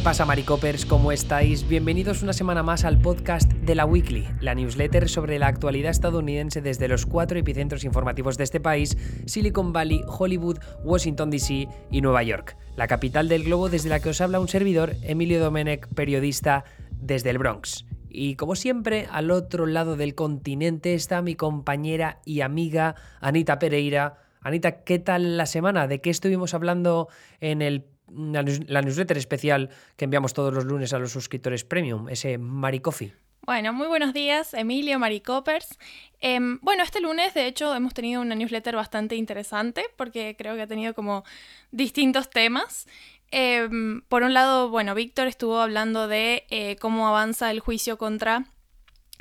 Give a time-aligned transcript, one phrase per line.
[0.00, 0.86] ¿Qué pasa, Maricopers?
[0.86, 1.68] ¿Cómo estáis?
[1.68, 6.62] Bienvenidos una semana más al podcast de la Weekly, la newsletter sobre la actualidad estadounidense
[6.62, 12.22] desde los cuatro epicentros informativos de este país, Silicon Valley, Hollywood, Washington DC y Nueva
[12.22, 16.64] York, la capital del globo desde la que os habla un servidor, Emilio Domenech, periodista
[16.92, 17.84] desde el Bronx.
[18.08, 24.16] Y como siempre, al otro lado del continente está mi compañera y amiga Anita Pereira.
[24.40, 25.86] Anita, ¿qué tal la semana?
[25.86, 27.08] ¿De qué estuvimos hablando
[27.42, 32.38] en el la, newsletter especial que enviamos todos los lunes a los suscriptores premium, ese
[32.38, 33.12] Maricoffee.
[33.42, 35.78] Bueno, muy buenos días, Emilio, Maricopers.
[36.20, 40.62] Em, bueno, este lunes, de hecho, hemos tenido una newsletter bastante interesante porque creo que
[40.62, 41.24] ha tenido como
[41.70, 42.86] distintos temas.
[43.30, 48.44] Em, por un lado, bueno, Víctor estuvo hablando de eh, cómo avanza el juicio contra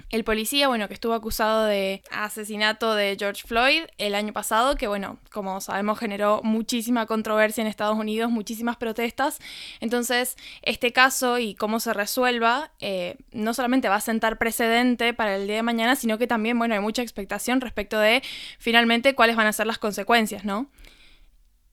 [0.10, 4.88] el policía, bueno, que estuvo acusado de asesinato de George Floyd el año pasado, que
[4.88, 9.40] bueno, como sabemos generó muchísima controversia en Estados Unidos, muchísimas protestas.
[9.80, 15.36] Entonces, este caso y cómo se resuelva, eh, no solamente va a sentar precedente para
[15.36, 18.22] el día de mañana, sino que también, bueno, hay mucha expectación respecto de
[18.58, 20.68] finalmente cuáles van a ser las consecuencias, ¿no?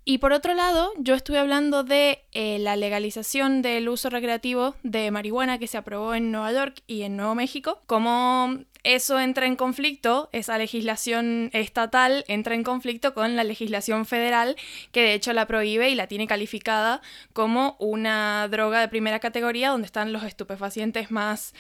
[0.09, 5.11] Y por otro lado, yo estuve hablando de eh, la legalización del uso recreativo de
[5.11, 9.57] marihuana que se aprobó en Nueva York y en Nuevo México, cómo eso entra en
[9.57, 14.55] conflicto, esa legislación estatal entra en conflicto con la legislación federal
[14.93, 19.71] que de hecho la prohíbe y la tiene calificada como una droga de primera categoría
[19.71, 21.53] donde están los estupefacientes más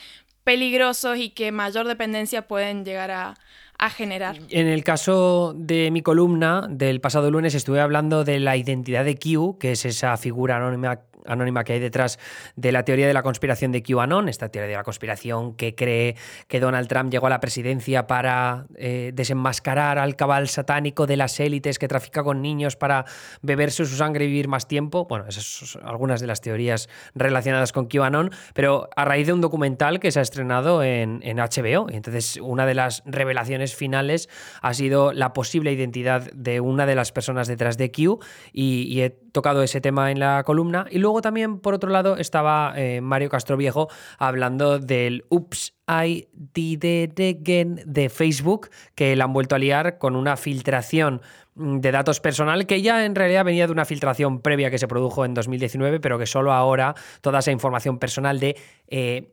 [0.44, 3.34] peligrosos y que mayor dependencia pueden llegar a,
[3.78, 4.36] a generar.
[4.50, 9.16] En el caso de mi columna del pasado lunes estuve hablando de la identidad de
[9.16, 12.18] Q, que es esa figura anónima anónima que hay detrás
[12.56, 16.16] de la teoría de la conspiración de QAnon, esta teoría de la conspiración que cree
[16.48, 21.38] que Donald Trump llegó a la presidencia para eh, desenmascarar al cabal satánico de las
[21.40, 23.04] élites que trafica con niños para
[23.42, 25.06] beberse su sangre y vivir más tiempo.
[25.08, 29.40] Bueno, esas son algunas de las teorías relacionadas con QAnon, pero a raíz de un
[29.40, 31.90] documental que se ha estrenado en, HBO.
[31.90, 34.28] Entonces, una de las revelaciones finales
[34.62, 38.20] ha sido la posible identidad de una de las personas detrás de Q
[38.52, 40.86] y, y he tocado ese tema en la columna.
[40.90, 46.82] Y luego también, por otro lado, estaba eh, Mario Castroviejo hablando del Ups, I did
[46.84, 51.20] it again de Facebook, que le han vuelto a liar con una filtración
[51.56, 55.24] de datos personal que ya en realidad venía de una filtración previa que se produjo
[55.24, 58.56] en 2019, pero que solo ahora toda esa información personal de
[58.88, 59.30] eh,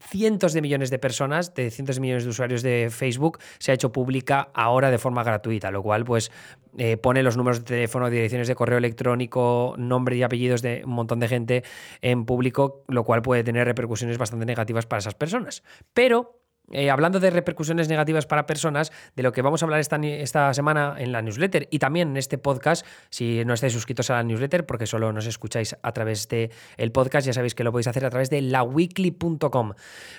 [0.00, 3.74] cientos de millones de personas, de cientos de millones de usuarios de Facebook, se ha
[3.74, 6.32] hecho pública ahora de forma gratuita, lo cual pues
[6.78, 10.92] eh, pone los números de teléfono, direcciones de correo electrónico, nombre y apellidos de un
[10.92, 11.64] montón de gente
[12.00, 15.62] en público, lo cual puede tener repercusiones bastante negativas para esas personas.
[15.92, 16.40] Pero
[16.72, 20.52] eh, hablando de repercusiones negativas para personas, de lo que vamos a hablar esta, esta,
[20.54, 24.22] semana en la newsletter y también en este podcast, si no estáis suscritos a la
[24.22, 27.88] newsletter, porque solo nos escucháis a través del el podcast, ya sabéis que lo podéis
[27.88, 29.72] hacer a través de laweekly.com.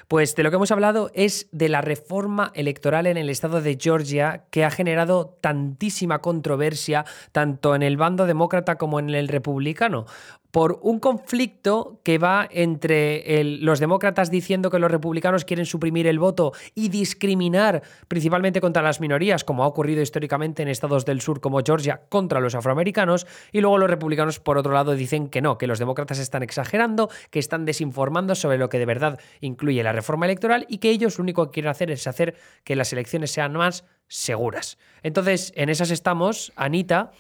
[0.08, 3.78] Pues de lo que hemos hablado es de la reforma electoral en el estado de
[3.80, 10.06] Georgia que ha generado tantísima controversia, tanto en el bando demócrata como en el republicano
[10.52, 16.20] por un conflicto que va entre los demócratas diciendo que los republicanos quieren suprimir el
[16.20, 21.40] voto y discriminar principalmente contra las minorías, como ha ocurrido históricamente en estados del sur
[21.40, 25.58] como Georgia contra los afroamericanos, y luego los republicanos por otro lado dicen que no,
[25.58, 29.94] que los demócratas están exagerando, que están desinformando sobre lo que de verdad incluye la
[29.94, 33.32] reforma electoral y que ellos lo único que quieren hacer es hacer que las elecciones
[33.32, 34.78] sean más seguras.
[35.04, 37.12] Entonces, en esas estamos, Anita.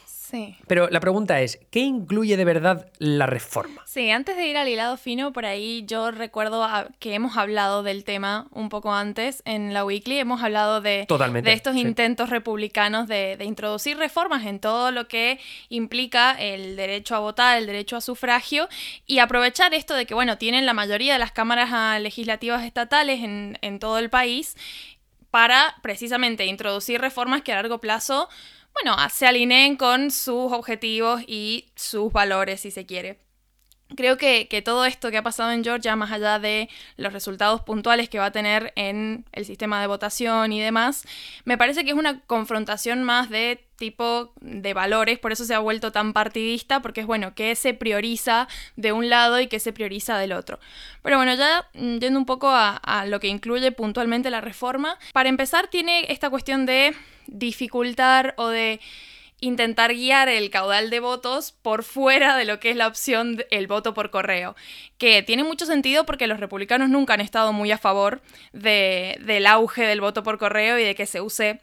[0.67, 3.81] Pero la pregunta es, ¿qué incluye de verdad la reforma?
[3.85, 6.67] Sí, antes de ir al hilado fino, por ahí yo recuerdo
[6.99, 11.07] que hemos hablado del tema un poco antes en la Weekly, hemos hablado de,
[11.43, 17.15] de estos intentos republicanos de, de, introducir reformas en todo lo que implica el derecho
[17.15, 18.69] a votar, el derecho a sufragio
[19.05, 23.23] y aprovechar esto de que, bueno, tienen la mayoría de las cámaras ah, legislativas estatales
[23.23, 24.55] en, en todo el país
[25.31, 28.29] para precisamente introducir reformas que a largo plazo
[28.73, 33.28] bueno, se alineen con sus objetivos y sus valores, si se quiere.
[33.95, 38.07] Creo que, todo esto que ha pasado en Georgia, más allá de los resultados puntuales
[38.07, 41.05] que va a tener en el sistema de votación y demás,
[41.43, 45.59] me parece que es una confrontación más de tipo de valores, por eso se ha
[45.59, 49.73] vuelto tan partidista, porque es bueno, que se prioriza de un lado y que se
[49.73, 50.59] prioriza del otro.
[51.01, 54.99] Pero bueno, ya mm, yendo un poco a, a lo que incluye puntualmente la reforma,
[55.13, 56.93] para empezar tiene esta cuestión de
[57.25, 58.79] dificultar o de
[59.41, 63.67] intentar guiar el caudal de votos por fuera de lo que es la opción del
[63.67, 64.55] voto por correo,
[64.97, 68.21] que tiene mucho sentido porque los republicanos nunca han estado muy a favor
[68.53, 71.61] de, del auge del voto por correo y de que se use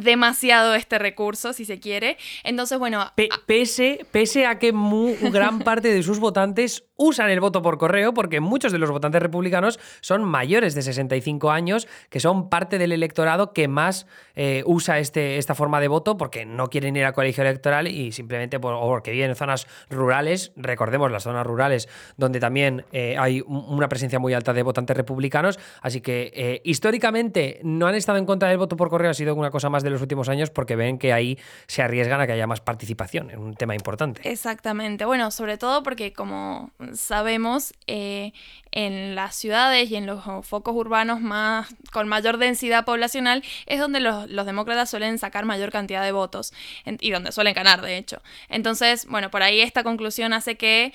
[0.00, 2.16] demasiado este recurso, si se quiere.
[2.44, 3.12] Entonces, bueno...
[3.46, 8.12] pese, pese a que muy, gran parte de sus votantes usan el voto por correo,
[8.12, 12.92] porque muchos de los votantes republicanos son mayores de 65 años, que son parte del
[12.92, 17.14] electorado que más eh, usa este, esta forma de voto porque no quieren ir al
[17.14, 21.88] colegio electoral y simplemente por, porque viven en zonas rurales, recordemos las zonas rurales
[22.18, 27.60] donde también eh, hay una presencia muy alta de votantes republicanos, así que eh, históricamente
[27.62, 29.89] no han estado en contra del voto por correo, ha sido una cosa más de
[29.90, 33.36] los últimos años porque ven que ahí se arriesgan a que haya más participación, es
[33.36, 34.28] un tema importante.
[34.28, 38.32] Exactamente, bueno, sobre todo porque como sabemos, eh,
[38.72, 44.00] en las ciudades y en los focos urbanos más con mayor densidad poblacional es donde
[44.00, 46.52] los, demócratas suelen sacar mayor cantidad de votos
[46.84, 48.22] y donde suelen ganar, de hecho.
[48.48, 50.92] Entonces, bueno, por ahí esta conclusión hace que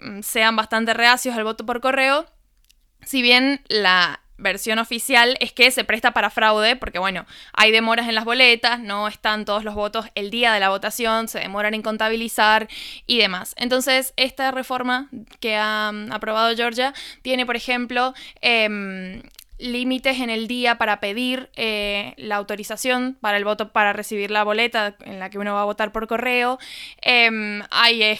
[0.00, 2.26] mm, sean bastante reacios al voto por correo,
[3.02, 8.08] si bien la versión oficial es que se presta para fraude, porque bueno, hay demoras
[8.08, 11.74] en las boletas, no están todos los votos el día de la votación, se demoran
[11.74, 12.68] en contabilizar
[13.06, 13.54] y demás.
[13.58, 15.08] Entonces, esta reforma
[15.40, 19.22] que ha mm, aprobado Georgia tiene, por ejemplo, em,
[19.58, 24.44] límites en el día para pedir eh, la autorización para el voto, para recibir la
[24.44, 26.58] boleta en la que uno va a votar por correo.
[27.02, 28.18] Em, hay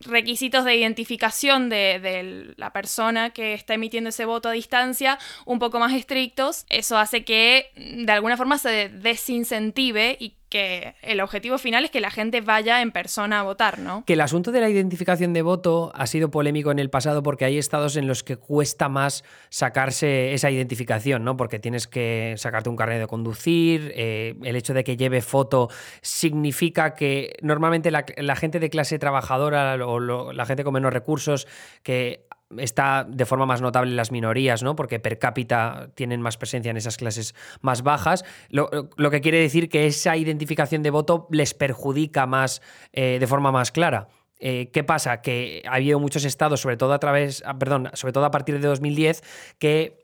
[0.00, 5.58] requisitos de identificación de, de, la persona que está emitiendo ese voto a distancia un
[5.58, 6.64] poco más estrictos.
[6.68, 12.02] Eso hace que de alguna forma se desincentive y que el objetivo final es que
[12.02, 14.04] la gente vaya en persona a votar, ¿no?
[14.04, 17.46] Que el asunto de la identificación de voto ha sido polémico en el pasado porque
[17.46, 21.38] hay estados en los que cuesta más sacarse esa identificación, ¿no?
[21.38, 25.70] Porque tienes que sacarte un carnet de conducir, eh, el hecho de que lleve foto
[26.02, 31.48] significa que normalmente la, gente de clase trabajadora o la gente con menos recursos
[31.82, 32.26] que
[32.58, 34.76] está de forma más notable las minorías, ¿no?
[34.76, 38.24] Porque per cápita tienen más presencia en esas clases más bajas.
[38.48, 38.68] Lo,
[39.10, 42.62] que quiere decir que esa identificación de voto les perjudica más
[42.92, 44.08] eh, de forma más clara.
[44.44, 45.22] Eh, ¿Qué pasa?
[45.22, 48.58] Que ha habido muchos estados, sobre todo a través, ah, perdón, sobre todo a partir
[48.60, 49.22] de 2010,
[49.60, 50.01] que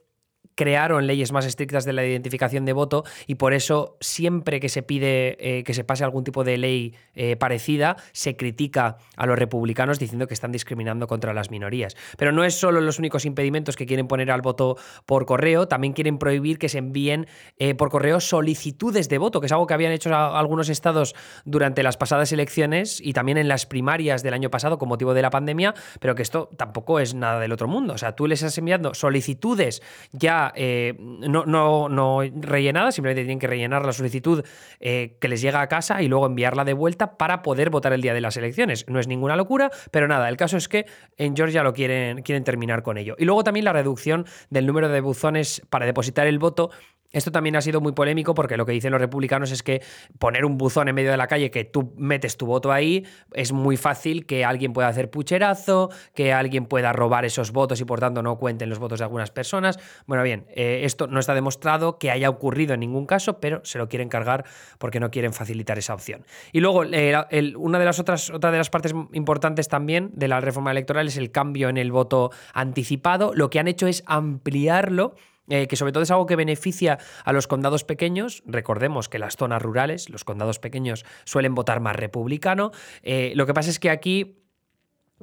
[0.59, 4.83] crearon leyes más estrictas de la identificación de voto y por eso siempre que se
[4.83, 9.39] pide eh, que se pase algún tipo de ley eh, parecida, se critica a los
[9.39, 11.97] republicanos diciendo que están discriminando contra las minorías.
[12.17, 14.77] Pero no es solo los únicos impedimentos que quieren poner al voto
[15.07, 17.29] por correo, también quieren prohibir que se envíen
[17.59, 21.15] eh, por correo solicitudes de voto, que es algo que habían hecho algunos estados
[21.45, 25.23] durante las pasadas elecciones y también en las primarias del año pasado con motivo de
[25.23, 27.95] la pandemia, pero que esto tampoco es nada del otro mundo.
[27.95, 33.39] O sea, tú les estás enviando solicitudes ya eh, no, no, no, rellenada, simplemente tienen
[33.39, 34.45] que rellenar la solicitud
[34.81, 38.01] eh, que les llega a casa y luego enviarla de vuelta para poder votar el
[38.01, 38.87] día de las elecciones.
[38.89, 40.87] No es ninguna locura, pero nada, el caso es que
[41.17, 43.17] en Georgia lo quieren, quieren terminar con ello.
[43.19, 46.71] Y luego también la reducción del número de buzones para depositar el voto
[47.11, 49.83] esto también ha sido muy polémico porque lo que dicen los republicanos es que
[50.19, 53.53] poner un buzón en medio de la calle, que tú metes tu voto ahí, es
[53.53, 58.01] muy fácil que alguien pueda hacer pucherazo, que alguien pueda robar esos votos y por
[58.01, 59.79] tanto no cuenten los votos de algunas personas.
[60.07, 63.79] Bueno, bien, eh, esto no está demostrado que haya ocurrido en ningún caso, pero se
[63.79, 64.45] lo quieren cargar
[64.79, 66.25] porque no quieren facilitar esa opción.
[66.53, 67.15] Y luego, eh,
[67.57, 71.17] una de las otras, otra de las partes importantes también de la reforma electoral es
[71.17, 73.33] el cambio en el voto anticipado.
[73.35, 75.15] Lo que han hecho es ampliarlo
[75.51, 78.43] eh, que sobre todo es algo que beneficia a los condados pequeños.
[78.47, 82.71] Recordemos que las zonas rurales, los condados pequeños, suelen votar más republicano.
[83.03, 84.39] Lo que pasa es que aquí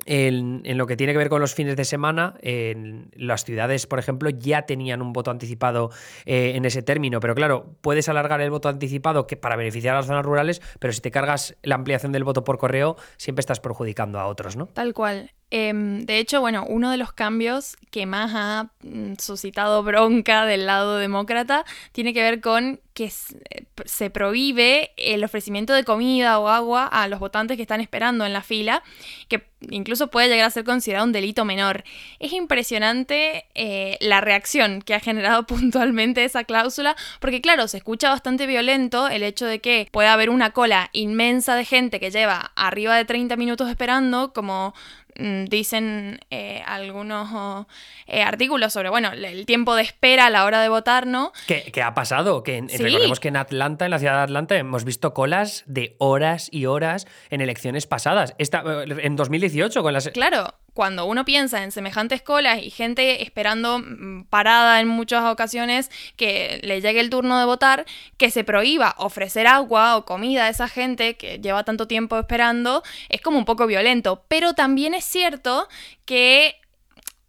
[0.06, 4.00] en, lo que tiene que ver con los fines de semana, en las ciudades, por
[4.00, 5.92] ejemplo, ya tenían un voto anticipado
[6.26, 7.20] eh, en ese término.
[7.20, 10.94] Pero claro, puedes alargar el voto anticipado que para beneficiar a las zonas rurales, pero
[10.94, 14.68] si te cargas la ampliación del voto por correo, siempre estás perjudicando a otros, ¿no?
[14.68, 15.32] Tal cual.
[15.58, 20.66] Em, de hecho, bueno, uno de los cambios que más ha mm, suscitado bronca del
[20.66, 26.86] lado demócrata tiene que ver con que se prohíbe el ofrecimiento de comida o agua
[26.86, 28.84] a los votantes que están esperando en la fila,
[29.28, 31.84] que incluso puede llegar a ser considerado un delito menor.
[32.20, 38.10] Es impresionante eh, la reacción que ha generado puntualmente esa cláusula, porque claro, se escucha
[38.10, 42.52] bastante violento el hecho de que pueda haber una cola inmensa de gente que lleva
[42.56, 44.74] arriba de 30 minutos esperando, como
[45.18, 47.66] dicen eh, algunos
[48.08, 51.32] eh, artículos sobre, bueno, el tiempo de espera a la hora de votar, ¿no?
[51.48, 52.44] ¿Qué, ha pasado?
[52.44, 56.50] Que recordemos que en Atlanta, en la ciudad de Atlanta, hemos visto colas de horas
[56.52, 58.36] y horas en elecciones pasadas.
[58.38, 60.10] Esta, en 2018 con las...
[60.10, 65.90] Claro, cuando uno piensa en semejantes colas y gente esperando mm, parada en muchas ocasiones
[66.18, 67.86] que le llegue el turno de votar,
[68.18, 72.84] que se prohíba ofrecer agua o comida a esa gente que lleva tanto tiempo esperando,
[73.08, 74.26] es como un poco violento.
[74.28, 75.70] Pero también es cierto
[76.04, 76.58] que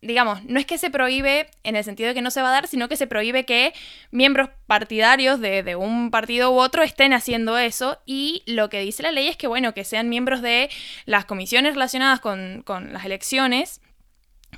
[0.02, 2.52] digamos, no es que se prohíbe en el sentido de que no se va a
[2.52, 3.72] dar, sino que se prohíbe que
[4.10, 7.98] miembros partidarios de, un partido u otro estén haciendo eso.
[8.06, 10.70] Y lo que dice la ley es que, bueno, que sean miembros de
[11.04, 13.80] las comisiones relacionadas con, las elecciones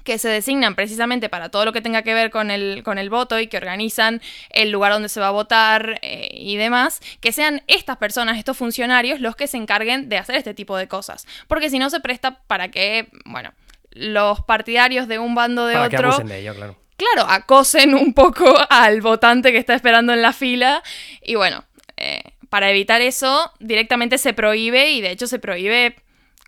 [0.04, 3.10] que se designan precisamente para todo lo que tenga que ver con el, con el
[3.10, 7.32] voto y que organizan el lugar donde se va a votar eh, y demás, que
[7.32, 11.26] sean estas personas, estos funcionarios, los que se encarguen de hacer este tipo de cosas.
[11.48, 13.52] Porque si no se presta para que, bueno,
[13.98, 16.18] los partidarios de un bando de Para otro.
[16.18, 16.76] Que de ello, claro.
[16.96, 20.82] Claro, acosen un poco al votante que está esperando en la fila.
[21.22, 21.64] Y bueno,
[21.96, 25.96] eh, para evitar eso, directamente se prohíbe, y de hecho se prohíbe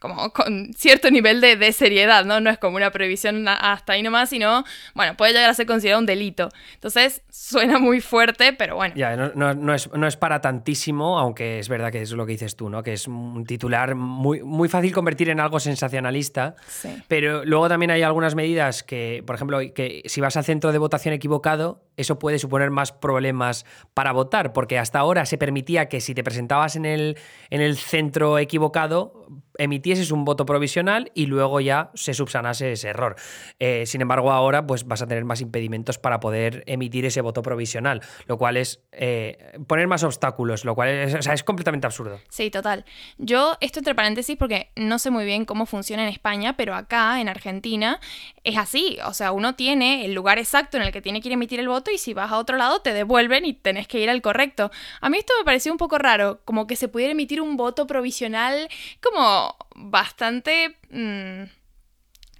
[0.00, 2.40] como con cierto nivel de, seriedad, ¿no?
[2.40, 4.64] No es como una prohibición hasta ahí nomás, sino,
[4.94, 6.48] bueno, puede llegar a ser considerado un delito.
[6.74, 8.94] Entonces, suena muy fuerte, pero bueno.
[8.96, 12.82] Ya, no, es, para tantísimo, aunque es verdad que es lo que dices tú, ¿no?
[12.82, 16.56] Que es un titular muy, muy fácil convertir en algo sensacionalista,
[17.06, 20.78] pero luego también hay algunas medidas que, por ejemplo, que si vas al centro de
[20.78, 26.00] votación equivocado, eso puede suponer más problemas para votar, porque hasta ahora se permitía que
[26.00, 27.18] si te presentabas en el,
[27.50, 29.26] en el centro equivocado,
[29.60, 33.16] emitieses un voto provisional y luego ya se subsanase ese error.
[33.58, 37.42] Eh, sin embargo, ahora pues vas a tener más impedimentos para poder emitir ese voto
[37.42, 42.20] provisional, lo cual es eh, poner más obstáculos, lo cual es, es completamente absurdo.
[42.28, 42.84] Sí, total.
[43.18, 47.20] Yo, esto entre paréntesis porque no sé muy bien cómo funciona en España, pero acá
[47.20, 48.00] en Argentina
[48.44, 48.98] es así.
[49.04, 51.60] O sea, uno tiene el lugar exacto en el que tiene que ir a emitir
[51.60, 54.22] el voto y si vas a otro lado te devuelven y tenés que ir al
[54.22, 54.70] correcto.
[55.00, 57.86] A mí esto me pareció un poco raro, como que se pudiera emitir un voto
[57.86, 58.68] provisional
[59.02, 60.76] como bastante...
[60.90, 61.44] Mm,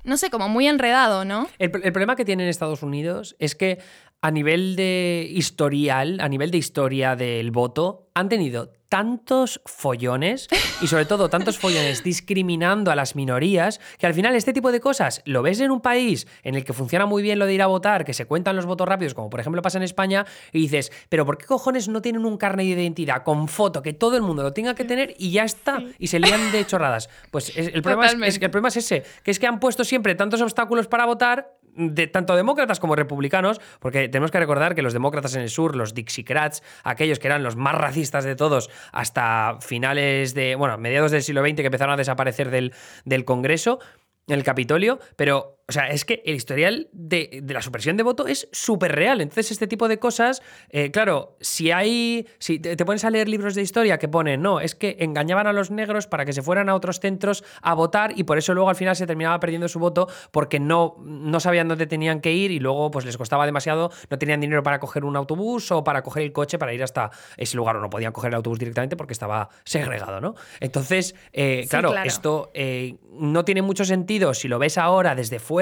[0.03, 1.49] no sé, como muy enredado, ¿no?
[1.59, 3.79] El, problema que tiene en Estados Unidos es que
[4.23, 10.49] a nivel de historial, a nivel de historia del voto, han tenido tantos follones
[10.83, 14.81] y sobre todo tantos follones discriminando a las minorías que al final este tipo de
[14.81, 17.63] cosas lo ves en un país en el que funciona muy bien lo de ir
[17.63, 20.59] a votar, que se cuentan los votos rápidos, como por ejemplo pasa en España, y
[20.59, 24.17] dices, pero ¿por qué cojones no tienen un carnet de identidad con foto que todo
[24.17, 25.79] el mundo lo tenga que tener y ya está?
[26.01, 27.09] Y se lían de chorradas.
[27.31, 30.17] Pues el, problema es, que el problema es ese, que es que han puesto siempre
[30.17, 34.93] tantos obstáculos para votar de tanto demócratas como republicanos, porque tenemos que recordar que los
[34.93, 39.59] demócratas en el sur, los Dixiecrats, aquellos que eran los más racistas de todos, hasta
[39.61, 42.73] finales de, bueno, mediados del siglo XX que empezaron a desaparecer del,
[43.05, 43.79] del Congreso,
[44.27, 48.49] el Capitolio, pero o sea, es que el historial de, la supresión de voto es
[48.51, 49.21] súper real.
[49.21, 52.27] Entonces, este tipo de cosas, eh, claro, si hay.
[52.41, 55.53] Si te, pones a leer libros de historia que ponen, no, es que engañaban a
[55.53, 58.69] los negros para que se fueran a otros centros a votar y por eso luego
[58.69, 62.51] al final se terminaba perdiendo su voto porque no, no sabían dónde tenían que ir
[62.51, 66.03] y luego pues les costaba demasiado, no tenían dinero para coger un autobús o para
[66.03, 68.97] coger el coche para ir hasta ese lugar o no podían coger el autobús directamente
[68.97, 70.35] porque estaba segregado, ¿no?
[70.59, 75.60] Entonces, eh, claro, esto eh, no tiene mucho sentido si lo ves ahora desde fuera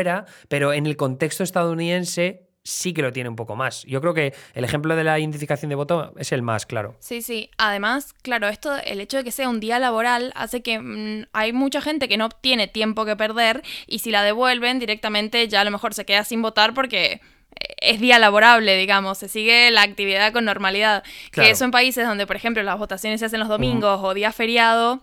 [0.48, 3.84] pero en el contexto estadounidense sí que lo tiene un poco más.
[3.84, 6.96] Yo creo que el ejemplo de la identificación de voto es el más claro.
[7.00, 7.50] Sí, sí.
[7.56, 11.52] Además, claro, esto, el hecho de que sea un día laboral hace que mm, hay
[11.52, 15.64] mucha gente que no tiene tiempo que perder y si la devuelven directamente ya a
[15.64, 17.20] lo mejor se queda sin votar porque eh,
[17.78, 21.04] es día laborable, digamos, se sigue la actividad con normalidad.
[21.32, 24.30] Que eso en países donde, por ejemplo, las votaciones se hacen los domingos o día
[24.30, 25.02] feriado,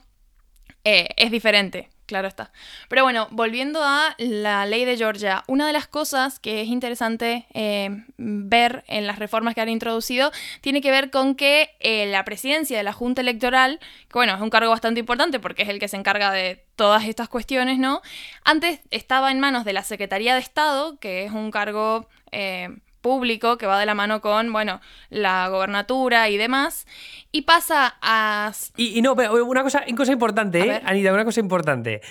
[0.83, 1.89] eh, es diferente.
[2.05, 2.51] Claro está.
[2.88, 7.47] Pero bueno, volviendo a la ley de Georgia, una de las cosas que es interesante
[7.53, 10.31] eh, ver en las reformas que han introducido
[10.62, 14.41] tiene que ver con que eh, la presidencia de la Junta Electoral, que bueno, es
[14.41, 18.01] un cargo bastante importante porque es el que se encarga de todas estas cuestiones, ¿no?
[18.43, 22.69] Antes estaba en manos de la Secretaría de Estado, que es un cargo eh,
[23.05, 24.81] público que va de la mano con, bueno,
[25.12, 26.88] la gobernatura y demás,
[27.31, 28.51] y pasa a...
[28.77, 30.81] Y, no, pero una cosa, una cosa importante, ¿eh?
[30.83, 32.01] Anita, una cosa importante.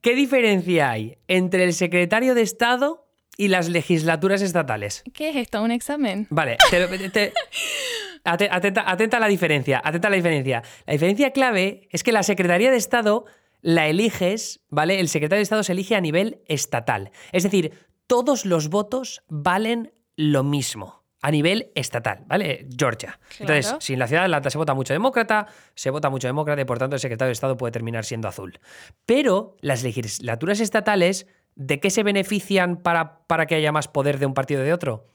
[0.00, 5.04] ¿Qué diferencia hay entre el secretario de Estado y las legislaturas estatales?
[5.14, 5.62] ¿Qué es esto?
[5.62, 6.26] ¿Un examen?
[6.30, 6.56] Vale,
[8.24, 10.64] atenta, atenta a la diferencia, atenta a la diferencia.
[10.84, 13.24] La diferencia clave es que la Secretaría de Estado
[13.62, 14.98] la eliges, ¿vale?
[14.98, 17.12] El secretario de Estado se elige a nivel estatal.
[17.30, 17.72] Es decir,
[18.08, 22.66] todos los votos valen lo mismo a nivel estatal, ¿vale?
[22.76, 23.18] Georgia.
[23.38, 26.60] Entonces, si en la ciudad de Atlanta se vota mucho demócrata, se vota mucho demócrata
[26.60, 28.58] y por tanto el secretario de Estado puede terminar siendo azul.
[29.06, 34.26] Pero las legislaturas estatales, ¿de qué se benefician para, para que haya más poder de
[34.26, 35.06] un partido de otro?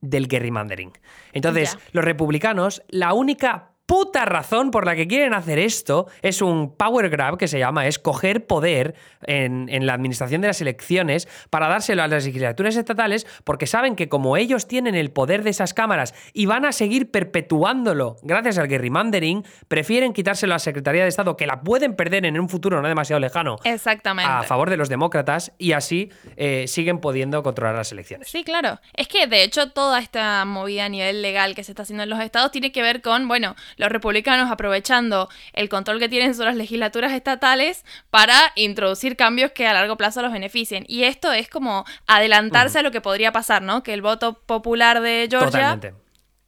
[0.00, 0.92] Del gerrymandering.
[1.32, 6.76] Entonces, los republicanos, la única puta razón por la que quieren hacer esto es un
[6.76, 11.26] power grab que se llama, es coger poder en, en la administración de las elecciones
[11.48, 15.48] para dárselo a las legislaturas estatales porque saben que como ellos tienen el poder de
[15.48, 21.04] esas cámaras y van a seguir perpetuándolo gracias al gerrymandering, prefieren quitárselo a la Secretaría
[21.04, 24.30] de Estado, que la pueden perder en un futuro no demasiado lejano, Exactamente.
[24.30, 28.28] a favor de los demócratas y así eh, siguen pudiendo controlar las elecciones.
[28.28, 28.80] Sí, claro.
[28.92, 32.10] Es que de hecho toda esta movida a nivel legal que se está haciendo en
[32.10, 36.48] los estados tiene que ver con, bueno, los republicanos aprovechando el control que tienen sobre
[36.50, 40.84] las legislaturas estatales para introducir cambios que a largo plazo los beneficien.
[40.86, 43.82] Y esto es como adelantarse a lo que podría pasar, ¿no?
[43.82, 45.94] Que el voto popular de Georgia Totalmente.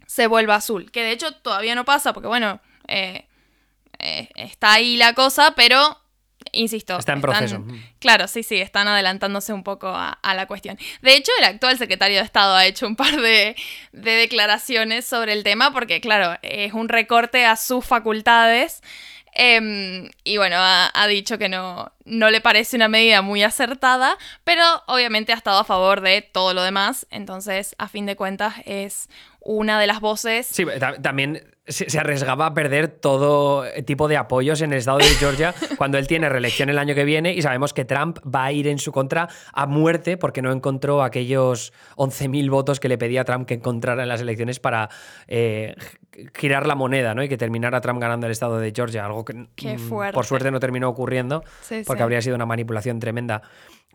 [0.06, 0.90] se vuelva azul.
[0.90, 3.26] Que de hecho todavía no pasa porque, bueno, eh,
[4.00, 5.99] eh, está ahí la cosa, pero,
[6.52, 6.98] insisto.
[6.98, 7.64] Está en están- proceso.
[7.98, 10.78] Claro, sí, sí, están adelantándose un poco a, a la cuestión.
[11.02, 13.54] De hecho, el actual secretario de Estado ha hecho un par de,
[13.92, 18.82] de declaraciones sobre el tema porque, claro, es un recorte a sus facultades.
[19.32, 24.16] em, y bueno, ha, ha dicho que no, no le parece una medida muy acertada,
[24.42, 27.06] pero obviamente ha estado a favor de todo lo demás.
[27.10, 29.08] Entonces, a fin de cuentas, es
[29.42, 34.60] una de las voces Sí, ta- también se, arriesgaba a perder todo tipo de apoyos
[34.60, 37.72] en el estado de Georgia cuando él tiene reelección el año que viene y sabemos
[37.72, 42.50] que Trump va a ir en su contra a muerte porque no encontró aquellos 11.000
[42.50, 44.88] votos que le pedía a Trump que encontrara en las elecciones para
[45.28, 45.76] eh,
[46.34, 47.22] girar la moneda ¿no?
[47.22, 50.50] y que terminara Trump ganando el estado de Georgia, algo que Qué mm, por suerte
[50.50, 52.02] no terminó ocurriendo Sí, porque sí.
[52.02, 53.42] habría sido una manipulación tremenda.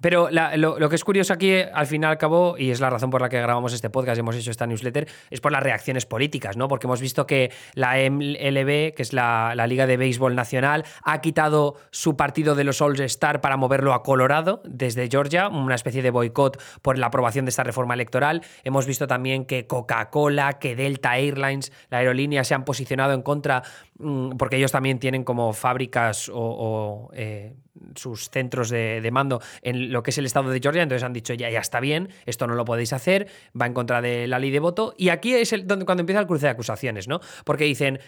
[0.01, 3.09] Pero lo, que es curioso aquí, al fin y al cabo, y es la razón
[3.09, 6.05] por la que grabamos este podcast y hemos hecho esta newsletter, es por las reacciones
[6.05, 6.67] políticas, ¿no?
[6.67, 11.75] Porque hemos visto que la MLB, que es la, Liga de Béisbol Nacional, ha quitado
[11.89, 16.61] su partido de los All-Star para moverlo a Colorado desde Georgia, una especie de boicot
[16.81, 18.43] por la aprobación de esta reforma electoral.
[18.63, 23.63] Hemos visto también que Coca-Cola, que Delta Airlines, la aerolínea, se han posicionado en contra,
[23.97, 27.55] mm, porque ellos también tienen como fábricas o, o, eh,
[27.95, 31.33] sus centros de, mando en lo que es el estado de Georgia, entonces han dicho
[31.33, 33.27] ya, ya está bien, esto no lo podéis hacer,
[33.59, 36.19] va en contra de la ley de voto, y aquí es el, donde, cuando empieza
[36.19, 37.19] el cruce de acusaciones, ¿no?
[37.43, 37.99] Porque dicen,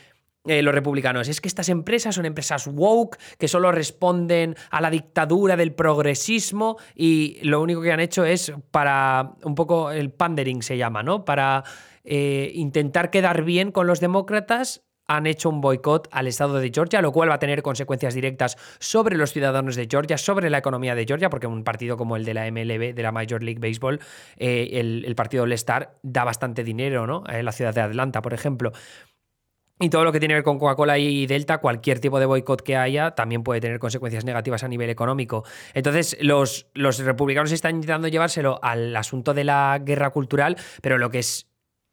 [0.48, 4.90] eh, los republicanos, es que estas empresas son empresas woke, que solo responden a la
[4.90, 10.62] dictadura del progresismo y lo único que han hecho es para un poco el pandering
[10.62, 11.26] se llama, ¿no?
[11.26, 11.66] Para
[12.06, 14.87] eh, intentar quedar bien con los demócratas.
[15.08, 18.58] Han hecho un boicot al estado de Georgia, lo cual va a tener consecuencias directas
[18.80, 22.26] sobre los ciudadanos de Georgia, sobre la economía de Georgia, porque un partido como el
[22.26, 24.00] de la MLB, de la Major League Baseball,
[24.38, 27.24] eh, el, el partido All-Star, da bastante dinero, ¿no?
[27.28, 28.72] En la ciudad de Atlanta, por ejemplo.
[29.80, 32.64] Y todo lo que tiene que ver con Coca-Cola y Delta, cualquier tipo de boicot
[32.64, 35.44] que haya, también puede tener consecuencias negativas a nivel económico.
[35.76, 36.66] Entonces, los
[36.98, 41.48] republicanos están intentando llevárselo al asunto de la guerra cultural, pero lo que es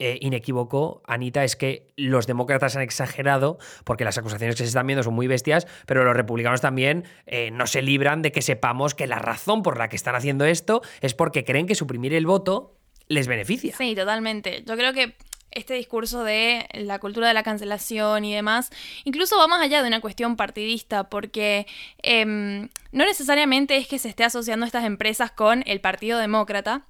[0.04, 4.86] eh, inequívoco, Anita, es que los demócratas han exagerado, porque las acusaciones que se están
[4.86, 8.94] viendo son muy bestias, pero los republicanos también eh, no se libran de que sepamos
[8.94, 12.26] que la razón por la que están haciendo esto es porque creen que suprimir el
[12.26, 12.76] voto
[13.08, 13.74] les beneficia.
[13.78, 14.62] Sí, totalmente.
[14.66, 15.16] Yo creo que
[15.50, 18.70] este discurso de la cultura de la cancelación y demás,
[19.04, 21.66] incluso va más allá de una cuestión partidista, porque
[22.02, 26.84] em, no necesariamente es que se esté asociando estas empresas con el Partido Demócrata,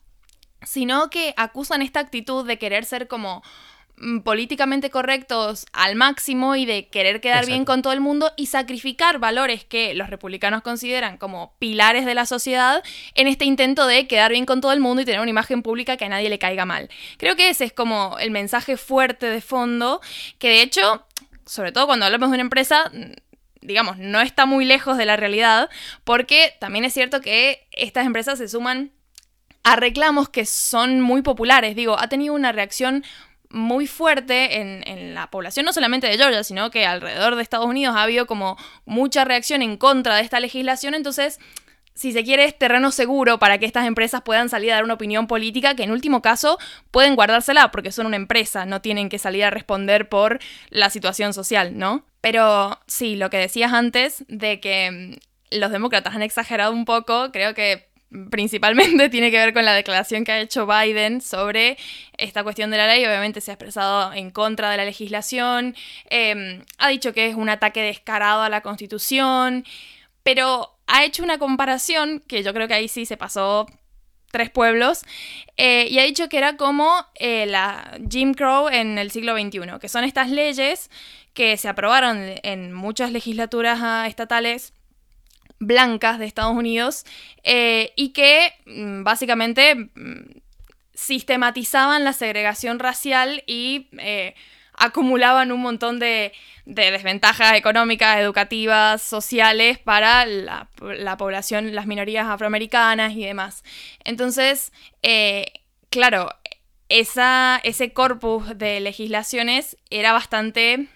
[0.65, 3.43] sino que acusan esta actitud de querer ser como
[3.97, 8.47] mm, políticamente correctos al máximo y de querer quedar bien con todo el mundo y
[8.47, 12.83] sacrificar valores que los republicanos consideran como pilares de la sociedad
[13.15, 15.97] en este intento de quedar bien con todo el mundo y tener una imagen pública
[15.97, 16.89] que a nadie le caiga mal.
[17.19, 20.01] Creo que ese es como el mensaje fuerte de fondo,
[20.39, 21.07] que de hecho,
[21.47, 23.13] sobre todo cuando hablamos de una empresa, mm,
[23.65, 25.71] digamos, no está muy lejos de la realidad,
[26.05, 28.93] porque también es cierto que estas empresas se suman
[29.65, 31.75] a reclamos que son muy populares.
[31.75, 33.05] Digo, ha tenido una reacción
[33.51, 37.67] muy fuerte en, en, la población, no solamente de Georgia, sino que alrededor de Estados
[37.67, 40.95] Unidos ha habido como mucha reacción en contra de esta legislación.
[40.95, 41.39] Entonces,
[41.95, 44.95] si se quiere, es terreno seguro para que estas empresas puedan salir a dar una
[44.95, 46.59] opinión política que en último caso
[46.91, 51.33] pueden guardársela porque son una empresa, no tienen que salir a responder por la situación
[51.33, 52.05] social, ¿no?
[52.21, 57.31] Pero sí, lo que decías antes de que mm, los demócratas han exagerado un poco,
[57.31, 57.94] creo que
[58.31, 61.77] principalmente tiene que ver con la declaración que ha hecho Biden sobre
[62.17, 63.05] esta cuestión de la ley.
[63.05, 65.75] Obviamente se ha expresado en contra de la legislación,
[66.11, 69.65] eh, ha dicho que es un ataque descarado a la constitución,
[70.23, 73.67] pero ha hecho una comparación que yo creo que ahí sí se pasó
[74.31, 75.05] tres pueblos,
[75.57, 79.79] eh, y ha dicho que era como eh, la Jim Crow en el siglo XXI,
[79.81, 80.91] que son estas leyes
[81.35, 84.73] que se aprobaron en muchas legislaturas ah, estatales
[85.67, 87.05] blancas de Estados Unidos
[87.43, 90.41] eh, y que mm, básicamente mm,
[90.95, 94.35] sistematizaban la segregación racial y eh,
[94.77, 96.33] acumulaban un montón de,
[96.67, 100.69] desventajas económicas, educativas, sociales para la,
[101.19, 103.63] población, las minorías afroamericanas y demás.
[104.05, 104.73] Entonces,
[105.03, 105.47] eh,
[105.91, 106.31] claro,
[106.89, 110.89] ese corpus de legislaciones era bastante,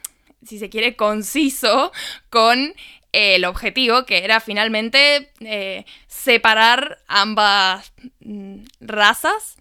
[0.45, 1.93] si se quiere, conciso
[2.31, 2.75] con
[3.13, 9.57] el objetivo, que era finalmente eh, separar ambas mm, razas.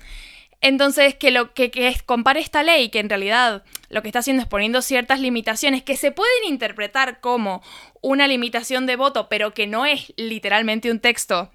[0.59, 4.41] Entonces, que lo que, que compare esta ley, que en realidad lo que está haciendo
[4.41, 7.61] es poniendo ciertas limitaciones que se pueden interpretar como
[8.01, 11.51] una limitación de voto, pero que no es literalmente un texto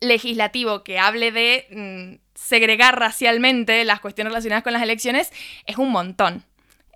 [0.00, 5.32] legislativo que hable de mm, segregar racialmente las cuestiones relacionadas con las elecciones,
[5.66, 6.44] es un montón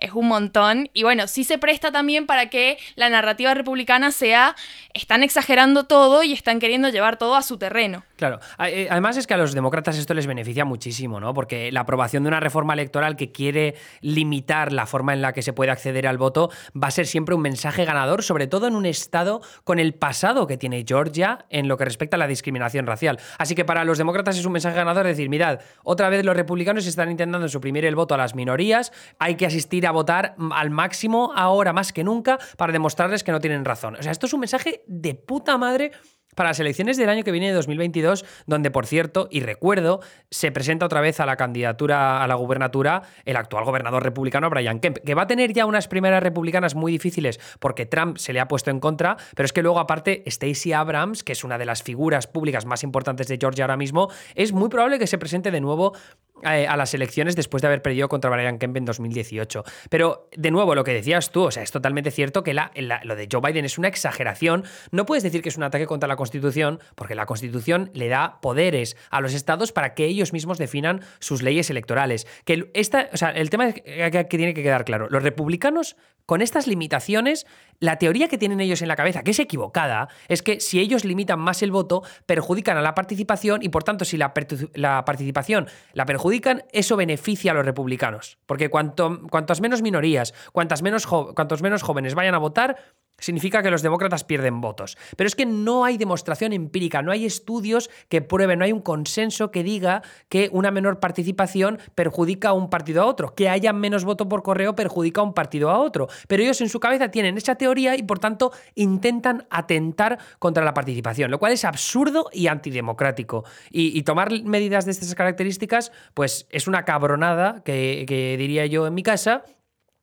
[0.04, 0.88] es un montón.
[0.92, 4.54] Y bueno, sí se presta también para que la narrativa republicana sea,
[4.92, 8.04] están exagerando todo y están queriendo llevar todo a su terreno.
[8.16, 11.34] Claro, eh, además es que a los demócratas esto les beneficia muchísimo, ¿no?
[11.34, 15.42] Porque la aprobación de una reforma electoral que quiere limitar la forma en la que
[15.42, 18.76] se puede acceder al voto va a ser siempre un mensaje ganador, sobre todo en
[18.76, 22.86] un estado con el pasado que tiene Georgia en lo que respecta a la discriminación
[22.86, 23.18] racial.
[23.38, 26.86] Así que para los demócratas es un mensaje ganador decir, mirad, otra vez los republicanos
[26.86, 31.32] están intentando suprimir el voto a las minorías, hay que asistir a votar al máximo
[31.34, 33.96] ahora más que nunca para demostrarles que no tienen razón.
[33.96, 35.92] O sea, esto es un mensaje de puta madre
[36.34, 40.52] para las elecciones del año que viene de 2022, donde, por cierto, y recuerdo, se
[40.52, 44.98] presenta otra vez a la candidatura a la gubernatura el actual gobernador republicano Brian Kemp,
[44.98, 48.48] que va a tener ya unas primeras republicanas muy difíciles porque Trump se le ha
[48.48, 51.82] puesto en contra, pero es que luego aparte Stacey Abrams, que es una de las
[51.82, 55.60] figuras públicas más importantes de Georgia ahora mismo, es muy probable que se presente de
[55.60, 55.94] nuevo
[56.42, 59.64] eh, a las elecciones después de haber perdido contra Brian Kemp en 2018.
[59.88, 63.28] Pero, de nuevo, lo que decías tú, o sea, es totalmente cierto que lo de
[63.30, 64.64] Joe Biden es una exageración.
[64.90, 68.40] No puedes decir que es un ataque contra la Constitución, porque la Constitución le da
[68.40, 72.26] poderes a los estados para que ellos mismos definan sus leyes electorales.
[72.46, 76.66] Que esta, o sea, el tema que tiene que quedar claro, los republicanos con estas
[76.66, 77.46] limitaciones,
[77.80, 81.04] la teoría que tienen ellos en la cabeza, que es equivocada, es que si ellos
[81.04, 86.06] limitan más el voto, perjudican a la participación y por tanto si la, participación la
[86.06, 88.38] perjudican, eso beneficia a los republicanos.
[88.46, 92.78] Porque cuanto, cuantas menos minorías, cuantas menos cuantos menos jóvenes vayan a votar,
[93.18, 94.96] significa que los demócratas pierden votos.
[95.16, 98.80] Pero es que no hay demostración empírica, no hay estudios que prueben, no hay un
[98.80, 103.72] consenso que diga que una menor participación perjudica a un partido a otro, que haya
[103.72, 106.08] menos voto por correo perjudica a un partido a otro.
[106.28, 110.74] Pero ellos en su cabeza tienen esa teoría y por tanto intentan atentar contra la
[110.74, 113.44] participación, lo cual es absurdo y antidemocrático.
[113.70, 118.92] Y, tomar medidas de estas características, pues es una cabronada que, que diría yo en
[118.92, 119.44] mi casa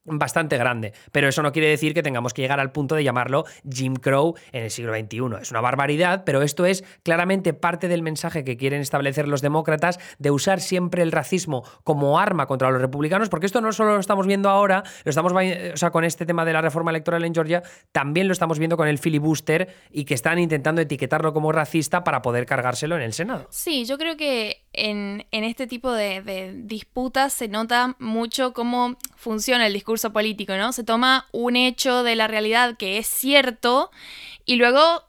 [0.03, 0.93] bastante grande.
[1.11, 4.35] Pero eso no quiere decir que tengamos que llegar al punto de llamarlo Jim Crow
[4.51, 5.41] en el siglo XXI.
[5.41, 9.99] Es una barbaridad, pero esto es claramente parte del mensaje que quieren establecer los demócratas
[10.19, 13.99] de usar siempre el racismo como arma contra los republicanos, porque esto no solo lo
[13.99, 17.63] estamos viendo ahora, lo estamos o con este tema de la reforma electoral en Georgia,
[17.91, 22.21] también lo estamos viendo con el filibuster y que están intentando etiquetarlo como racista para
[22.21, 23.47] poder cargárselo en el Senado.
[23.49, 29.73] Sí, yo creo que en, este tipo de, disputas se nota mucho cómo funciona el
[29.73, 30.73] discurso político, ¿no?
[30.73, 33.91] Se toma un hecho de la realidad que es cierto
[34.45, 35.03] y luego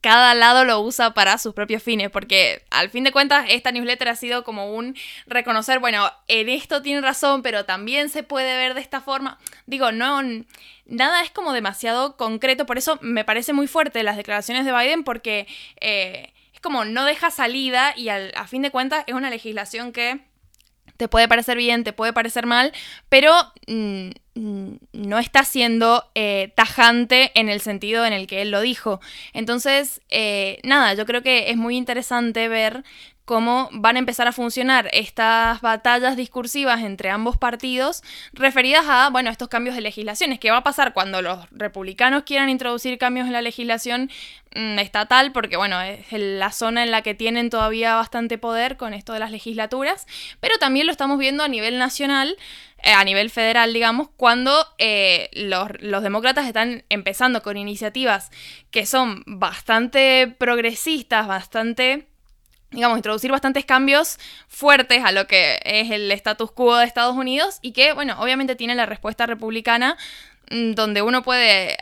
[0.00, 4.08] cada lado lo usa para sus propios fines, porque al fin de cuentas esta newsletter
[4.08, 8.74] ha sido como un reconocer, bueno, en esto tiene razón, pero también se puede ver
[8.74, 9.38] de esta forma.
[9.66, 10.20] Digo, no,
[10.86, 15.04] nada es como demasiado concreto, por eso me parece muy fuerte las declaraciones de Biden,
[15.04, 15.46] porque
[15.80, 16.32] eh,
[16.66, 20.20] como no deja salida y a fin de cuentas es una legislación que
[20.96, 22.72] te puede parecer bien, te puede parecer mal,
[23.08, 23.32] pero
[23.68, 28.60] mm, mm, no está siendo eh, tajante en el sentido en el que él lo
[28.60, 29.00] dijo.
[29.32, 32.82] Entonces, eh, nada, yo creo que es muy interesante ver
[33.26, 39.30] cómo van a empezar a funcionar estas batallas discursivas entre ambos partidos referidas a, bueno,
[39.30, 40.38] estos cambios de legislaciones.
[40.38, 44.10] ¿Qué va a pasar cuando los republicanos quieran introducir cambios en la legislación
[44.54, 45.32] mm, estatal?
[45.32, 49.18] Porque, bueno, es la zona en la que tienen todavía bastante poder con esto de
[49.18, 50.06] las legislaturas,
[50.38, 52.36] pero también lo estamos viendo a nivel nacional
[52.78, 58.30] eh, a nivel federal, digamos, cuando eh, los, los, demócratas están empezando con iniciativas
[58.70, 62.06] que son bastante progresistas, bastante
[62.70, 67.58] digamos, introducir bastantes cambios fuertes a lo que es el status quo de Estados Unidos
[67.62, 69.96] y que, bueno, obviamente tiene la respuesta republicana
[70.50, 71.76] mm, donde uno puede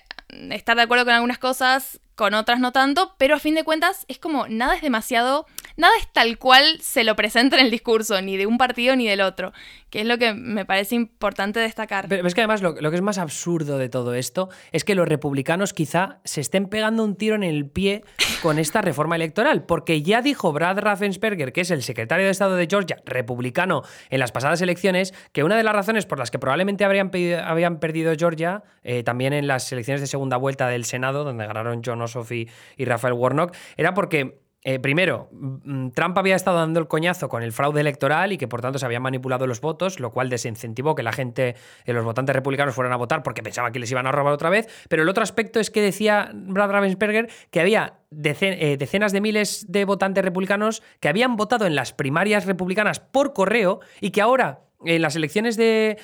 [0.50, 4.04] estar de acuerdo con algunas cosas, con otras no tanto, pero a fin de cuentas
[4.08, 8.20] es como nada es demasiado nada es tal cual se lo presenta en el discurso,
[8.22, 9.52] ni de un partido ni del otro,
[9.90, 12.06] que es lo que me parece importante destacar.
[12.08, 15.08] Pero es que además lo, que es más absurdo de todo esto es que los
[15.08, 18.04] republicanos quizá se estén pegando un tiro en el pie
[18.42, 22.56] con esta reforma electoral, porque ya dijo Brad Raffensperger, que es el secretario de Estado
[22.56, 26.38] de Georgia, republicano, en las pasadas elecciones, que una de las razones por las que
[26.38, 27.10] probablemente habrían,
[27.44, 31.82] habían perdido Georgia, eh, también en las elecciones de segunda vuelta del Senado, donde ganaron
[31.84, 36.80] John Ossoff y, y Rafael Warnock, era porque eh, primero, mm, Trump había estado dando
[36.80, 40.00] el coñazo con el fraude electoral y que por tanto se habían manipulado los votos,
[40.00, 43.72] lo cual desincentivó que la gente, eh, los votantes republicanos fueran a votar porque pensaban
[43.72, 44.66] que les iban a robar otra vez.
[44.88, 49.66] Pero el otro aspecto es que decía Brad Ravensberger que había eh, decenas de miles
[49.68, 54.60] de votantes republicanos que habían votado en las primarias republicanas por correo y que ahora
[54.84, 55.96] en las elecciones de,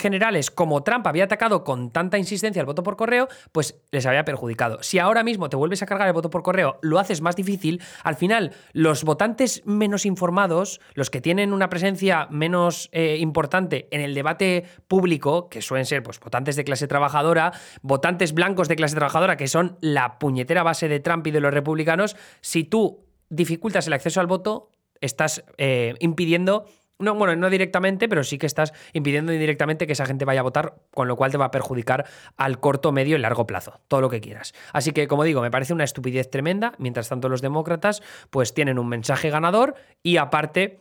[0.00, 4.24] generales, como Trump había atacado con tanta insistencia el voto por correo, pues les había
[4.24, 4.82] perjudicado.
[4.82, 7.82] Si ahora mismo te vuelves a cargar el voto por correo, lo haces más difícil,
[8.02, 14.00] al final los votantes menos informados, los que tienen una presencia menos eh, importante en
[14.00, 18.94] el debate público, que suelen ser pues, votantes de clase trabajadora, votantes blancos de clase
[18.94, 23.86] trabajadora, que son la puñetera base de Trump y de los republicanos, si tú dificultas
[23.86, 26.66] el acceso al voto, estás eh, impidiendo
[26.98, 30.42] no, bueno, no directamente, pero sí que estás impidiendo indirectamente que esa gente vaya a
[30.42, 32.06] votar, con lo cual te va a perjudicar
[32.36, 34.54] al corto, medio y largo plazo, todo lo que quieras.
[34.72, 36.72] Así que, como digo, me parece una estupidez tremenda.
[36.78, 40.80] Mientras tanto, los demócratas, pues tienen un mensaje ganador y aparte.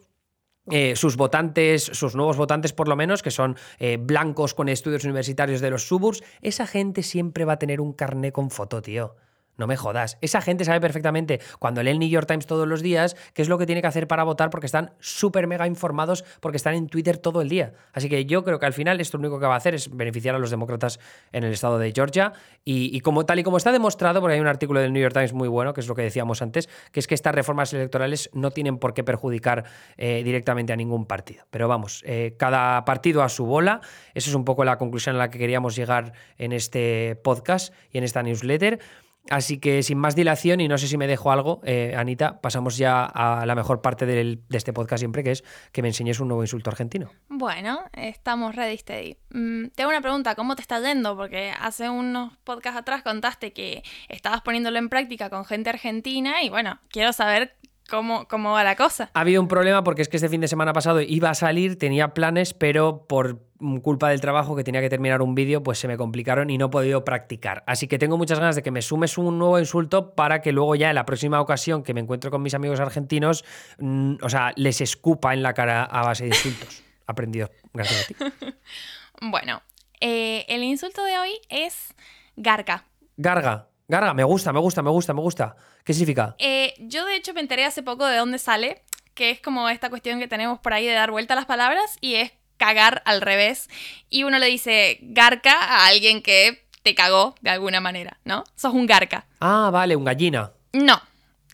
[0.69, 5.05] Eh, sus votantes, sus nuevos votantes por lo menos, que son eh, blancos con estudios
[5.05, 9.15] universitarios de los suburbs, esa gente siempre va a tener un carné con foto, tío.
[9.57, 10.17] No me jodas.
[10.21, 13.49] Esa gente sabe perfectamente cuando lee el New York Times todos los días qué es
[13.49, 16.87] lo que tiene que hacer para votar porque están súper mega informados porque están en
[16.87, 17.73] Twitter todo el día.
[17.93, 19.95] Así que yo creo que al final esto lo único que va a hacer es
[19.95, 20.99] beneficiar a los demócratas
[21.31, 22.33] en el estado de Georgia.
[22.63, 25.31] Y, como tal y como está demostrado, porque hay un artículo del New York Times
[25.31, 28.51] muy bueno, que es lo que decíamos antes, que es que estas reformas electorales no
[28.51, 29.63] tienen por qué perjudicar
[29.95, 31.45] eh, directamente a ningún partido.
[31.49, 33.79] Pero vamos, eh, cada partido a su bola.
[34.13, 37.99] Esa es un poco la conclusión a la que queríamos llegar en este podcast y
[37.99, 38.79] en esta newsletter.
[39.29, 42.77] Así que sin más dilación, y no sé si me dejo algo, eh, Anita, pasamos
[42.77, 46.27] ya a la mejor parte de este podcast siempre, que es que me enseñes un
[46.27, 47.11] nuevo insulto argentino.
[47.27, 49.17] Bueno, estamos ready, steady.
[49.31, 51.15] Mm, te hago una pregunta, ¿cómo te está yendo?
[51.15, 56.49] Porque hace unos podcasts atrás contaste que estabas poniéndolo en práctica con gente argentina y
[56.49, 57.55] bueno, quiero saber
[57.89, 59.09] ¿Cómo, ¿Cómo, va la cosa?
[59.13, 61.77] Ha habido un problema porque es que este fin de semana pasado iba a salir,
[61.77, 63.47] tenía planes, pero por
[63.81, 66.67] culpa del trabajo que tenía que terminar un vídeo, pues se me complicaron y no
[66.67, 67.63] he podido practicar.
[67.65, 70.75] Así que tengo muchas ganas de que me sumes un nuevo insulto para que luego
[70.75, 73.45] ya en la próxima ocasión que me encuentro con mis amigos argentinos,
[73.79, 76.83] mm, o sea, les escupa en la cara a base de insultos.
[77.07, 78.15] Aprendido gracias a ti.
[79.21, 79.61] bueno,
[80.01, 81.95] eh, el insulto de hoy es
[82.35, 82.85] garga.
[83.15, 83.69] Garga.
[83.89, 85.55] Garga, me gusta, me gusta, me gusta, me gusta.
[85.85, 86.35] ¿Qué significa?
[86.39, 89.89] Eh, yo de hecho me enteré hace poco de dónde sale, que es como esta
[89.89, 93.21] cuestión que tenemos por ahí de dar vuelta a las palabras y es cagar al
[93.21, 93.69] revés.
[94.09, 98.43] Y uno le dice garca a alguien que te cagó de alguna manera, ¿no?
[98.57, 99.25] Sos un garca.
[99.39, 100.51] Ah, vale, un gallina.
[100.73, 101.01] No,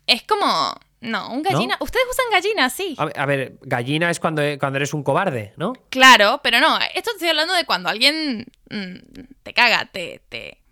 [0.07, 0.73] es como...
[1.01, 1.75] No, un gallina.
[1.81, 2.95] Ustedes usan gallina, sí.
[2.97, 5.73] A ver, gallina es cuando, cuando eres un cobarde, ¿no?
[5.89, 6.79] Claro, pero no.
[6.95, 8.95] Esto estoy hablando de cuando alguien mm,
[9.43, 10.62] te caga, te, te,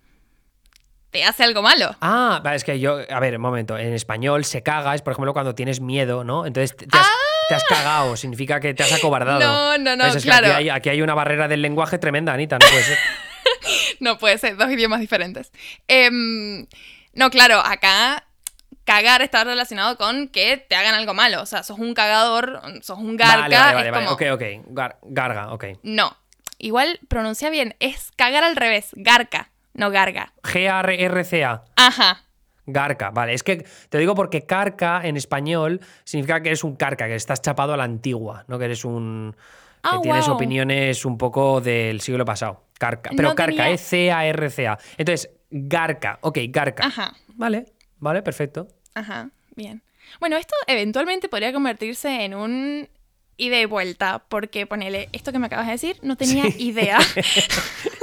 [1.12, 1.96] te hace algo malo.
[2.02, 5.34] Ah, es que yo, a ver, un momento, en español se caga, es por ejemplo
[5.34, 6.46] cuando tienes miedo, ¿no?
[6.46, 7.58] Entonces te, has, ah.
[7.68, 9.40] cagado, significa que te has acobardado.
[9.40, 10.48] No, no, no, claro.
[10.74, 12.98] Aquí hay, una barrera del lenguaje tremenda, Anita, no puede ser.
[14.00, 15.52] no puede ser, dos idiomas diferentes.
[15.88, 16.66] Em,
[17.14, 18.24] no, claro, acá
[18.86, 21.42] cagar está relacionado con que te hagan algo malo.
[21.42, 23.42] O sea, sos un cagador, sos un garga.
[23.42, 24.98] Vale, vale, vale, ok, ok.
[25.04, 25.66] garga, ok.
[25.84, 26.18] No.
[26.58, 29.51] Igual pronuncia bien, es cagar al revés, garca.
[29.74, 30.34] No Garga.
[30.44, 31.64] G-A-R-C-A.
[31.76, 32.24] Ajá.
[32.66, 33.34] Garca, vale.
[33.34, 37.42] Es que te digo porque carca en español significa que eres un carca, que estás
[37.42, 39.36] chapado a la antigua, no que eres un.
[39.82, 42.66] que ah, tienes opiniones un poco del siglo pasado.
[42.78, 43.12] Carca.
[43.16, 44.78] Pero carca, es C-A-R-C-A.
[44.98, 46.20] Entonces, garca.
[46.22, 46.86] Ok, garca.
[46.86, 47.14] Ajá.
[47.36, 47.66] Vale,
[48.00, 48.68] vale, perfecto.
[48.94, 49.84] Ajá, bien.
[50.20, 52.90] Bueno, esto eventualmente podría convertirse en un
[53.38, 57.00] ida y vuelta, porque ponele, esto que me acabas de decir, no tenía idea.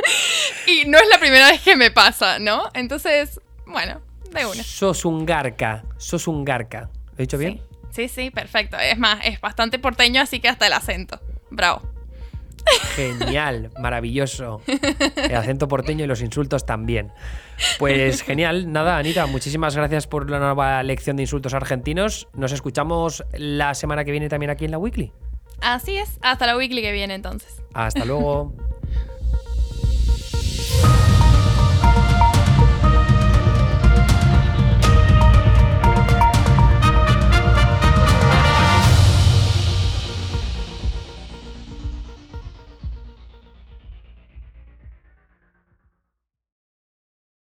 [0.68, 2.64] y no es la primera vez que me pasa, ¿no?
[2.74, 4.00] Entonces, bueno,
[4.32, 4.62] de una.
[4.62, 6.90] Sos un garca, sos un garca.
[7.06, 7.62] ¿Lo he dicho bien?
[7.90, 8.76] Sí, sí, perfecto.
[8.78, 11.20] Es más, es bastante porteño, así que hasta el acento.
[11.50, 11.82] Bravo.
[12.94, 14.60] Genial, maravilloso.
[15.16, 17.12] El acento porteño y los insultos también.
[17.78, 22.28] Pues genial, nada, Anita, muchísimas gracias por la nueva lección de insultos argentinos.
[22.34, 25.12] Nos escuchamos la semana que viene también aquí en la Weekly.
[25.62, 27.62] Así es, hasta la Weekly que viene entonces.
[27.72, 28.54] Hasta luego.